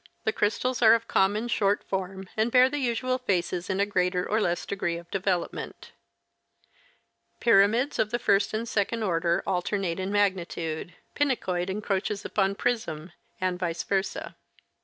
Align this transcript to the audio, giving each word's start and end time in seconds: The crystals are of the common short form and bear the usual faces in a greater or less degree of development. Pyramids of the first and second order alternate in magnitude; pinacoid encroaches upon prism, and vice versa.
The 0.23 0.33
crystals 0.33 0.81
are 0.81 0.95
of 0.95 1.03
the 1.03 1.07
common 1.13 1.47
short 1.47 1.83
form 1.83 2.27
and 2.35 2.49
bear 2.51 2.69
the 2.69 2.79
usual 2.79 3.19
faces 3.19 3.69
in 3.69 3.79
a 3.79 3.85
greater 3.85 4.27
or 4.27 4.41
less 4.41 4.65
degree 4.65 4.97
of 4.97 5.11
development. 5.11 5.91
Pyramids 7.39 7.99
of 7.99 8.09
the 8.09 8.17
first 8.17 8.51
and 8.51 8.67
second 8.67 9.03
order 9.03 9.43
alternate 9.45 9.99
in 9.99 10.11
magnitude; 10.11 10.95
pinacoid 11.13 11.69
encroaches 11.69 12.25
upon 12.25 12.55
prism, 12.55 13.11
and 13.39 13.59
vice 13.59 13.83
versa. 13.83 14.35